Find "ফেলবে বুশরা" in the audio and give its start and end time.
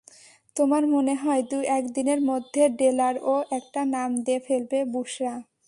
4.39-5.33